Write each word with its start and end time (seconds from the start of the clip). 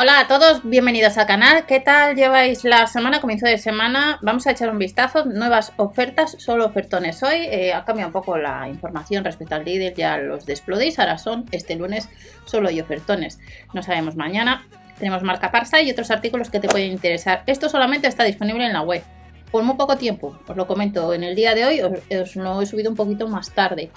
Hola 0.00 0.20
a 0.20 0.28
todos, 0.28 0.60
bienvenidos 0.62 1.18
al 1.18 1.26
canal. 1.26 1.66
¿Qué 1.66 1.80
tal 1.80 2.14
lleváis 2.14 2.62
la 2.62 2.86
semana? 2.86 3.20
Comienzo 3.20 3.46
de 3.46 3.58
semana. 3.58 4.20
Vamos 4.22 4.46
a 4.46 4.52
echar 4.52 4.70
un 4.70 4.78
vistazo. 4.78 5.24
Nuevas 5.24 5.72
ofertas, 5.76 6.36
solo 6.38 6.66
ofertones 6.66 7.20
hoy. 7.24 7.48
Eh, 7.50 7.74
ha 7.74 7.84
cambiado 7.84 8.10
un 8.10 8.12
poco 8.12 8.38
la 8.38 8.68
información 8.68 9.24
respecto 9.24 9.56
al 9.56 9.64
líder. 9.64 9.94
Ya 9.94 10.16
los 10.18 10.46
desplodéis. 10.46 11.00
Ahora 11.00 11.18
son 11.18 11.46
este 11.50 11.74
lunes 11.74 12.08
solo 12.44 12.68
hay 12.68 12.80
ofertones. 12.80 13.40
No 13.72 13.82
sabemos 13.82 14.14
mañana. 14.14 14.68
Tenemos 15.00 15.24
marca 15.24 15.50
Parsa 15.50 15.82
y 15.82 15.90
otros 15.90 16.12
artículos 16.12 16.48
que 16.48 16.60
te 16.60 16.68
pueden 16.68 16.92
interesar. 16.92 17.42
Esto 17.46 17.68
solamente 17.68 18.06
está 18.06 18.22
disponible 18.22 18.66
en 18.66 18.74
la 18.74 18.82
web. 18.82 19.02
Por 19.50 19.64
muy 19.64 19.74
poco 19.74 19.96
tiempo, 19.96 20.38
os 20.46 20.56
lo 20.56 20.68
comento. 20.68 21.12
En 21.12 21.24
el 21.24 21.34
día 21.34 21.56
de 21.56 21.64
hoy 21.64 21.80
os, 21.80 21.98
os 22.08 22.36
lo 22.36 22.62
he 22.62 22.66
subido 22.66 22.88
un 22.88 22.96
poquito 22.96 23.26
más 23.26 23.50
tarde. 23.50 23.90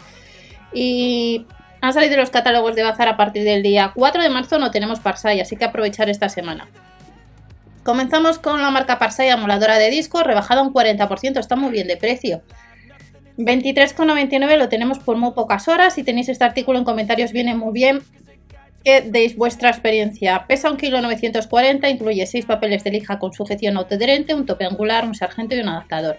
Y 0.74 1.46
han 1.82 1.94
salido 1.94 2.16
los 2.18 2.30
catálogos 2.30 2.76
de 2.76 2.84
bazar 2.84 3.08
a 3.08 3.18
partir 3.18 3.44
del 3.44 3.64
día 3.64 3.92
4 3.96 4.22
de 4.22 4.30
marzo, 4.30 4.60
no 4.60 4.72
tenemos 4.72 5.00
Parsai, 5.00 5.42
así 5.42 5.56
que 5.56 5.66
aprovechar 5.66 6.10
esta 6.10 6.30
semana. 6.30 6.68
Comenzamos 7.84 8.38
con 8.38 8.62
la 8.62 8.70
marca 8.70 9.00
Parsai 9.00 9.30
amoladora 9.30 9.80
de 9.80 9.90
disco, 9.90 10.22
rebajada 10.24 10.62
un 10.62 10.72
40%, 10.72 11.40
está 11.40 11.56
muy 11.56 11.72
bien 11.72 11.88
de 11.88 11.98
precio. 11.98 12.44
23,99 13.38 14.58
lo 14.58 14.70
tenemos 14.70 15.00
por 15.00 15.18
muy 15.18 15.32
pocas 15.32 15.68
horas. 15.68 15.96
Si 15.96 16.04
tenéis 16.04 16.30
este 16.30 16.44
artículo 16.44 16.78
en 16.78 16.86
comentarios 16.86 17.32
viene 17.32 17.56
muy 17.56 17.74
bien 17.74 18.02
que 18.84 19.02
deis 19.02 19.36
vuestra 19.36 19.70
experiencia. 19.70 20.46
Pesa 20.48 20.70
un 20.70 20.78
kilo 20.78 21.02
940, 21.02 21.90
incluye 21.90 22.26
6 22.26 22.46
papeles 22.46 22.84
de 22.84 22.92
lija 22.92 23.20
con 23.20 23.34
sujeción 23.34 23.78
autoadherente, 23.78 24.34
un 24.34 24.46
tope 24.46 24.66
angular, 24.66 25.06
un 25.06 25.16
sargento 25.16 25.56
y 25.56 25.60
un 25.60 25.70
adaptador. 25.70 26.18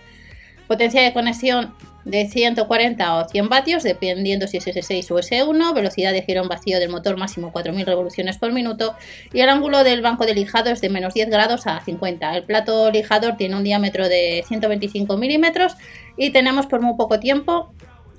Potencia 0.66 1.02
de 1.02 1.12
conexión 1.12 1.74
de 2.05 2.27
140 2.27 3.16
o 3.16 3.29
100 3.29 3.48
vatios, 3.48 3.83
dependiendo 3.83 4.47
si 4.47 4.56
es 4.56 4.66
S6 4.66 5.11
o 5.11 5.19
S1, 5.19 5.74
velocidad 5.74 6.12
de 6.12 6.23
giro 6.23 6.47
vacío 6.48 6.80
del 6.80 6.91
motor 6.91 7.16
máximo 7.16 7.52
4.000 7.52 7.84
revoluciones 7.84 8.38
por 8.38 8.52
minuto 8.52 8.95
y 9.33 9.41
el 9.41 9.48
ángulo 9.48 9.84
del 9.84 10.02
banco 10.02 10.27
de 10.27 10.34
lijado 10.34 10.70
es 10.70 10.81
de 10.81 10.89
menos 10.89 11.14
10 11.14 11.31
grados 11.31 11.67
a 11.67 11.81
50. 11.81 12.36
El 12.36 12.44
plato 12.44 12.91
lijador 12.91 13.36
tiene 13.36 13.56
un 13.56 13.64
diámetro 13.64 14.09
de 14.09 14.44
125 14.47 15.17
milímetros 15.17 15.75
y 16.17 16.31
tenemos 16.31 16.67
por 16.67 16.81
muy 16.81 16.97
poco 16.97 17.20
tiempo 17.20 17.72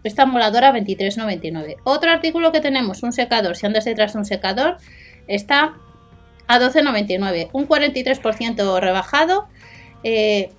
esta 0.03 0.25
moladora 0.25 0.73
23,99. 0.73 1.77
Otro 1.83 2.11
artículo 2.11 2.51
que 2.51 2.61
tenemos, 2.61 3.03
un 3.03 3.13
secador, 3.13 3.55
si 3.55 3.65
andas 3.65 3.85
detrás 3.85 4.13
de 4.13 4.19
un 4.19 4.25
secador, 4.25 4.77
está 5.27 5.75
a 6.47 6.59
12,99, 6.59 7.49
un 7.53 7.67
43% 7.67 8.79
rebajado. 8.79 9.47
Eh, 10.03 10.51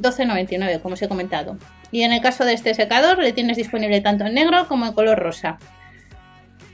12,99 0.00 0.80
como 0.80 0.94
os 0.94 1.02
he 1.02 1.08
comentado. 1.08 1.56
Y 1.92 2.02
en 2.02 2.12
el 2.12 2.20
caso 2.20 2.44
de 2.44 2.54
este 2.54 2.74
secador 2.74 3.18
le 3.18 3.32
tienes 3.32 3.56
disponible 3.56 4.00
tanto 4.00 4.24
en 4.24 4.34
negro 4.34 4.66
como 4.66 4.86
en 4.86 4.92
color 4.92 5.18
rosa. 5.18 5.58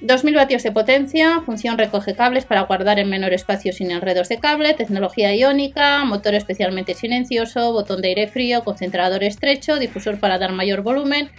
2000 0.00 0.36
vatios 0.36 0.62
de 0.62 0.70
potencia, 0.70 1.40
función 1.44 1.76
recoge 1.76 2.14
cables 2.14 2.44
para 2.44 2.62
guardar 2.62 3.00
en 3.00 3.10
menor 3.10 3.32
espacio 3.32 3.72
sin 3.72 3.90
enredos 3.90 4.28
de 4.28 4.38
cable, 4.38 4.74
tecnología 4.74 5.34
iónica, 5.34 6.04
motor 6.04 6.34
especialmente 6.34 6.94
silencioso, 6.94 7.72
botón 7.72 8.00
de 8.00 8.08
aire 8.08 8.28
frío, 8.28 8.62
concentrador 8.62 9.24
estrecho, 9.24 9.76
difusor 9.76 10.20
para 10.20 10.38
dar 10.38 10.52
mayor 10.52 10.82
volumen 10.82 11.30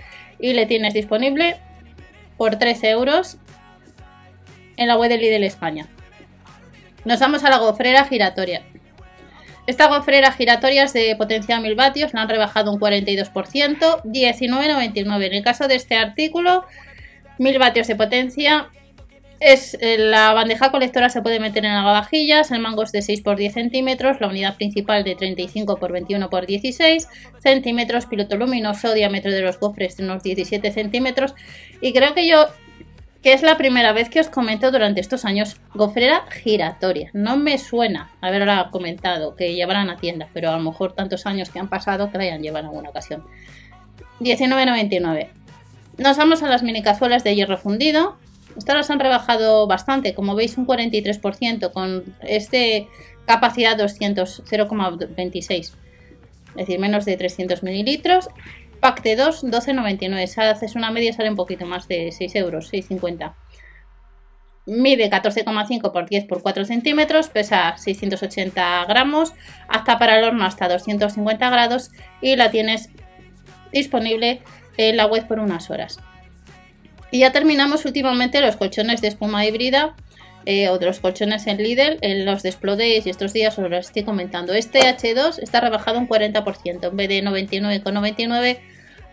y 0.41 0.51
le 0.51 0.65
tienes 0.65 0.93
disponible 0.93 1.55
por 2.37 2.57
13 2.57 2.89
euros 2.89 3.37
en 4.75 4.89
la 4.89 4.97
web 4.97 5.09
de 5.09 5.17
Lidl 5.19 5.43
España. 5.45 5.87
Nos 7.05 7.21
vamos 7.21 7.45
a 7.45 7.49
la 7.49 7.59
gofrera 7.59 8.03
giratoria. 8.03 8.61
Esta 9.69 9.85
gofrera 9.85 10.31
giratoria 10.31 10.85
es 10.85 10.93
de 10.93 11.15
potencia 11.15 11.59
1000 11.59 11.75
vatios, 11.75 12.11
la 12.15 12.23
han 12.23 12.29
rebajado 12.29 12.73
un 12.73 12.79
42%, 12.79 14.01
19,99. 14.01 15.25
En 15.27 15.33
el 15.33 15.43
caso 15.43 15.67
de 15.67 15.75
este 15.75 15.95
artículo, 15.95 16.65
1000 17.37 17.59
vatios 17.59 17.85
de 17.85 17.95
potencia. 17.95 18.69
Es, 19.39 19.77
eh, 19.79 19.99
la 19.99 20.33
bandeja 20.33 20.71
colectora 20.71 21.09
se 21.09 21.21
puede 21.21 21.39
meter 21.39 21.65
en 21.65 21.75
lavavajillas, 21.75 22.49
el 22.49 22.61
mango 22.61 22.81
es 22.81 22.91
de 22.91 23.03
6 23.03 23.19
x 23.19 23.37
10 23.37 23.53
centímetros, 23.53 24.19
la 24.19 24.27
unidad 24.27 24.55
principal 24.55 25.03
de 25.03 25.13
35 25.13 25.77
x 25.77 25.91
21 25.91 26.29
x 26.31 26.47
16 26.47 27.07
centímetros, 27.37 28.07
piloto 28.07 28.37
luminoso, 28.37 28.91
diámetro 28.95 29.31
de 29.31 29.41
los 29.41 29.59
gofres 29.59 29.97
de 29.97 30.03
unos 30.03 30.23
17 30.23 30.71
centímetros. 30.71 31.35
Y 31.79 31.93
creo 31.93 32.15
que 32.15 32.27
yo 32.27 32.47
que 33.21 33.33
es 33.33 33.41
la 33.41 33.57
primera 33.57 33.91
vez 33.91 34.09
que 34.09 34.19
os 34.19 34.29
comento 34.29 34.71
durante 34.71 35.01
estos 35.01 35.25
años 35.25 35.57
gofrera 35.73 36.23
giratoria. 36.31 37.09
No 37.13 37.35
me 37.37 37.57
suena 37.57 38.11
haberla 38.21 38.69
comentado 38.71 39.35
que 39.35 39.53
llevarán 39.53 39.89
a 39.89 39.97
tienda, 39.97 40.29
pero 40.33 40.49
a 40.49 40.57
lo 40.57 40.63
mejor 40.63 40.93
tantos 40.93 41.25
años 41.25 41.49
que 41.49 41.59
han 41.59 41.67
pasado 41.67 42.11
que 42.11 42.17
la 42.17 42.23
hayan 42.25 42.41
llevado 42.41 42.65
en 42.65 42.69
alguna 42.69 42.89
ocasión. 42.89 43.25
19,99. 44.21 45.29
Nos 45.97 46.17
vamos 46.17 46.43
a 46.43 46.47
las 46.47 46.63
mini 46.63 46.81
cazuelas 46.81 47.23
de 47.23 47.35
hierro 47.35 47.57
fundido. 47.57 48.17
Estas 48.57 48.75
las 48.75 48.89
han 48.89 48.99
rebajado 48.99 49.67
bastante, 49.67 50.13
como 50.13 50.35
veis 50.35 50.57
un 50.57 50.65
43% 50.65 51.71
con 51.71 52.03
este 52.21 52.87
capacidad 53.25 53.77
200 53.77 54.43
0,26, 54.45 55.49
es 55.59 55.73
decir, 56.55 56.79
menos 56.79 57.05
de 57.05 57.15
300 57.15 57.61
mililitros 57.61 58.29
Pack 58.79 59.03
de 59.03 59.15
2, 59.15 59.45
12,99. 59.45 60.27
Si 60.27 60.41
haces 60.41 60.75
una 60.75 60.91
media 60.91 61.13
sale 61.13 61.29
un 61.29 61.35
poquito 61.35 61.65
más 61.65 61.87
de 61.87 62.11
6 62.11 62.35
euros, 62.35 62.71
6,50. 62.71 63.33
Mide 64.65 65.09
14,5 65.09 65.91
por 65.91 66.07
10 66.07 66.25
por 66.25 66.41
4 66.41 66.65
centímetros, 66.65 67.29
pesa 67.29 67.75
680 67.75 68.85
gramos, 68.85 69.33
hasta 69.67 69.97
para 69.97 70.19
el 70.19 70.25
horno 70.25 70.45
hasta 70.45 70.67
250 70.67 71.49
grados 71.49 71.91
y 72.21 72.35
la 72.35 72.51
tienes 72.51 72.89
disponible 73.71 74.41
en 74.77 74.97
la 74.97 75.07
web 75.07 75.27
por 75.27 75.39
unas 75.39 75.69
horas. 75.71 75.99
Y 77.11 77.19
ya 77.19 77.31
terminamos 77.31 77.85
últimamente 77.85 78.41
los 78.41 78.57
colchones 78.57 79.01
de 79.01 79.07
espuma 79.07 79.45
híbrida 79.45 79.95
eh, 80.45 80.69
o 80.69 80.77
de 80.77 80.85
los 80.85 80.99
colchones 80.99 81.47
en 81.47 81.57
Lidl, 81.57 81.97
en 82.01 82.25
los 82.25 82.43
de 82.43 82.49
y 83.05 83.09
estos 83.09 83.33
días 83.33 83.57
os 83.57 83.69
los 83.69 83.87
estoy 83.87 84.03
comentando. 84.03 84.53
Este 84.53 84.79
H2 84.79 85.39
está 85.41 85.61
rebajado 85.61 85.99
un 85.99 86.07
40%, 86.07 86.89
en 86.89 86.97
vez 86.97 87.09
de 87.09 87.23
99,99 87.23 88.59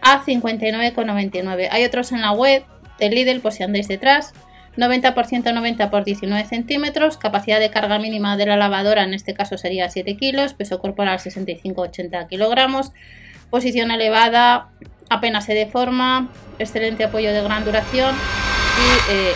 a 0.03 0.25
59,99. 0.25 1.69
Hay 1.71 1.85
otros 1.85 2.13
en 2.13 2.23
la 2.23 2.33
web 2.33 2.65
de 2.99 3.11
Lidl, 3.11 3.41
por 3.41 3.53
si 3.53 3.63
andáis 3.63 3.89
detrás. 3.89 4.33
90% 4.77 5.55
90 5.55 5.91
por 5.91 6.05
19 6.05 6.47
centímetros, 6.47 7.17
capacidad 7.17 7.59
de 7.59 7.71
carga 7.71 7.99
mínima 7.99 8.37
de 8.37 8.45
la 8.45 8.57
lavadora 8.57 9.05
en 9.05 9.15
este 9.15 9.33
caso 9.33 9.57
sería 9.57 9.89
7 9.89 10.19
kilos, 10.19 10.53
peso 10.53 10.81
corporal 10.81 11.19
65-80 11.19 12.29
kilogramos, 12.29 12.93
posición 13.49 13.91
elevada, 13.91 14.69
apenas 15.09 15.47
se 15.47 15.55
deforma, 15.55 16.31
excelente 16.59 17.05
apoyo 17.05 17.33
de 17.33 17.43
gran 17.43 17.65
duración 17.65 18.15
y 18.15 19.13
eh, 19.13 19.33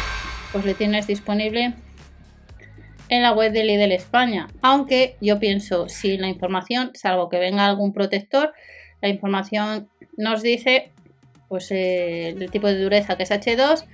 pues 0.53 0.65
le 0.65 0.75
tienes 0.75 1.07
disponible 1.07 1.75
en 3.09 3.23
la 3.23 3.33
web 3.33 3.53
de 3.53 3.65
Lidl 3.65 3.93
España. 3.93 4.49
Aunque 4.63 5.17
yo 5.21 5.39
pienso, 5.39 5.89
si 5.89 6.17
la 6.17 6.29
información, 6.29 6.93
salvo 6.95 7.29
que 7.29 7.39
venga 7.39 7.67
algún 7.67 7.93
protector, 7.93 8.53
la 9.01 9.09
información 9.09 9.89
nos 10.17 10.43
dice 10.43 10.93
pues 11.49 11.71
eh, 11.73 12.29
el 12.29 12.51
tipo 12.51 12.69
de 12.69 12.81
dureza 12.81 13.17
que 13.17 13.25
es 13.25 13.31
H2 13.33 13.85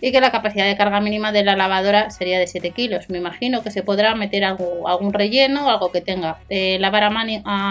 y 0.00 0.10
que 0.10 0.20
la 0.20 0.32
capacidad 0.32 0.64
de 0.64 0.76
carga 0.76 1.00
mínima 1.00 1.30
de 1.30 1.44
la 1.44 1.56
lavadora 1.56 2.10
sería 2.10 2.38
de 2.38 2.46
7 2.46 2.70
kilos. 2.70 3.08
Me 3.10 3.18
imagino 3.18 3.62
que 3.62 3.70
se 3.70 3.82
podrá 3.82 4.14
meter 4.14 4.44
algo, 4.44 4.88
algún 4.88 5.12
relleno, 5.12 5.68
algo 5.68 5.92
que 5.92 6.00
tenga. 6.00 6.38
Eh, 6.48 6.78
lavar 6.80 7.04
a, 7.04 7.10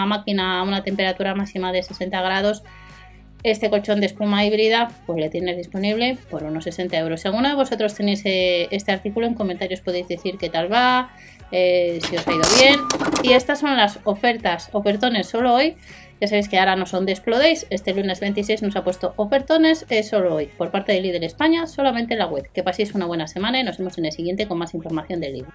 máquina 0.06 0.60
a 0.60 0.62
una 0.62 0.82
temperatura 0.82 1.34
máxima 1.34 1.72
de 1.72 1.82
60 1.82 2.22
grados 2.22 2.62
este 3.42 3.70
colchón 3.70 4.00
de 4.00 4.06
espuma 4.06 4.44
híbrida 4.44 4.90
pues 5.06 5.18
le 5.18 5.28
tienes 5.28 5.56
disponible 5.56 6.16
por 6.30 6.44
unos 6.44 6.64
60 6.64 6.96
euros. 6.98 7.20
Si 7.20 7.28
alguno 7.28 7.48
de 7.48 7.54
vosotros 7.54 7.94
tenéis 7.94 8.22
eh, 8.24 8.68
este 8.70 8.92
artículo 8.92 9.26
en 9.26 9.34
comentarios 9.34 9.80
podéis 9.80 10.08
decir 10.08 10.38
qué 10.38 10.48
tal 10.48 10.72
va, 10.72 11.10
eh, 11.50 12.00
si 12.08 12.16
os 12.16 12.26
ha 12.26 12.32
ido 12.32 12.42
bien. 12.58 12.80
Y 13.22 13.32
estas 13.32 13.60
son 13.60 13.76
las 13.76 14.00
ofertas, 14.04 14.70
ofertones 14.72 15.28
solo 15.28 15.54
hoy. 15.54 15.76
Ya 16.20 16.28
sabéis 16.28 16.48
que 16.48 16.56
ahora 16.56 16.76
no 16.76 16.86
son 16.86 17.04
de 17.04 17.12
Explodéis. 17.12 17.66
Este 17.70 17.92
lunes 17.94 18.20
26 18.20 18.62
nos 18.62 18.76
ha 18.76 18.84
puesto 18.84 19.12
ofertones 19.16 19.86
es 19.88 20.08
solo 20.08 20.36
hoy 20.36 20.46
por 20.46 20.70
parte 20.70 20.92
de 20.92 21.00
Líder 21.00 21.24
España, 21.24 21.66
solamente 21.66 22.14
en 22.14 22.20
la 22.20 22.26
web. 22.26 22.48
Que 22.52 22.62
paséis 22.62 22.94
una 22.94 23.06
buena 23.06 23.26
semana 23.26 23.58
y 23.58 23.64
nos 23.64 23.78
vemos 23.78 23.98
en 23.98 24.06
el 24.06 24.12
siguiente 24.12 24.46
con 24.46 24.58
más 24.58 24.72
información 24.72 25.20
del 25.20 25.32
libro. 25.32 25.52